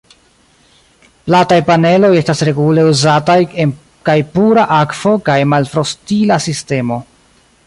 [1.27, 3.77] Plataj paneloj estas regule uzataj en
[4.09, 7.03] kaj pura akvo kaj malfrostila sistemoj.